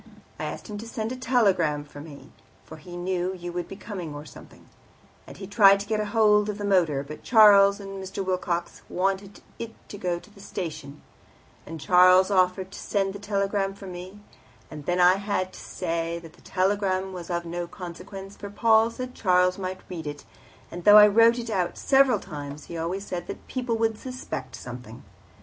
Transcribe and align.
I 0.39 0.45
asked 0.45 0.67
him 0.67 0.79
to 0.79 0.87
send 0.87 1.11
a 1.11 1.15
telegram 1.15 1.83
for 1.83 2.01
me, 2.01 2.31
for 2.65 2.77
he 2.77 2.97
knew 2.97 3.35
you 3.35 3.51
would 3.53 3.67
be 3.67 3.75
coming 3.75 4.15
or 4.15 4.25
something; 4.25 4.67
and 5.27 5.37
he 5.37 5.45
tried 5.45 5.79
to 5.79 5.85
get 5.85 6.03
hold 6.07 6.49
of 6.49 6.57
the 6.57 6.65
motor, 6.65 7.03
but 7.03 7.21
Charles 7.21 7.79
and 7.79 8.03
Mr. 8.03 8.25
Wilcox 8.25 8.81
wanted 8.89 9.41
it 9.59 9.75
to 9.89 9.99
go 9.99 10.17
to 10.17 10.31
the 10.31 10.39
station; 10.41 11.03
and 11.67 11.79
Charles 11.79 12.31
offered 12.31 12.71
to 12.71 12.79
send 12.79 13.13
the 13.13 13.19
telegram 13.19 13.75
for 13.75 13.85
me, 13.85 14.19
and 14.71 14.87
then 14.87 14.99
I 14.99 15.17
had 15.17 15.53
to 15.53 15.59
say 15.59 16.17
that 16.17 16.33
the 16.33 16.41
telegram 16.41 17.13
was 17.13 17.29
of 17.29 17.45
no 17.45 17.67
consequence, 17.67 18.35
for 18.35 18.49
Paul 18.49 18.89
said 18.89 19.13
Charles 19.13 19.59
might 19.59 19.81
read 19.87 20.07
it, 20.07 20.25
and 20.71 20.83
though 20.83 20.97
I 20.97 21.05
wrote 21.07 21.37
it 21.37 21.51
out 21.51 21.77
several 21.77 22.17
times, 22.17 22.63
he 22.63 22.75
always 22.75 23.05
said 23.05 23.37
people 23.47 23.77
would 23.77 23.99
suspect 23.99 24.55
something. 24.55 25.03